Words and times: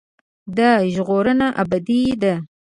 دا 0.57 0.71
ژغورنه 0.93 1.47
ابدي 1.61 1.99
ده. 2.21 2.33